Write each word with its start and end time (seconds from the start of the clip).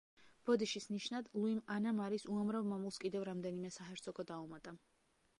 ბოდიშის 0.49 0.85
ნიშნად 0.93 1.27
ლუიმ 1.41 1.59
ანა 1.75 1.91
მარის 1.97 2.25
უამრავ 2.35 2.65
მამულს 2.71 2.97
კიდევ 3.03 3.25
რამდენიმე 3.29 3.71
საჰერცოგო 3.77 4.25
დაუმატა. 4.33 4.75